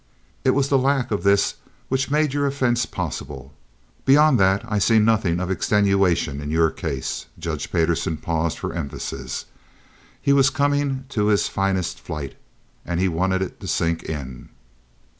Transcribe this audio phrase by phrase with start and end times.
[0.43, 1.57] It was the lack of this
[1.87, 3.53] which made your offense possible.
[4.03, 9.45] Beyond that I see nothing of extenuation in your case." Judge Payderson paused for emphasis.
[10.19, 12.33] He was coming to his finest flight,
[12.83, 14.49] and he wanted it to sink in.